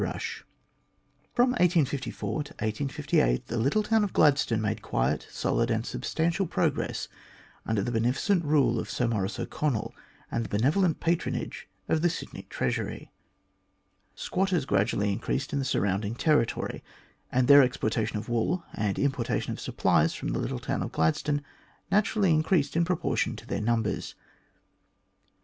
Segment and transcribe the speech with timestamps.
[0.01, 4.59] CHAPTEK IX THE GREAT GOLD RUSH FROM 1854 to 1858 the little town of Gladstone
[4.59, 7.07] made quiet, solid, and substantial progress
[7.67, 9.93] under the beneficent rule of Sir Maurice O'Connell
[10.31, 13.11] and the benevolent patronage of the Sydney Treasury.
[14.15, 16.83] Squatters gradually increased in the surrounding territory,
[17.31, 21.43] and their exportation of wool and importation of supplies from the town of Gladstone
[21.91, 24.15] naturally increased in proportion to their numbers.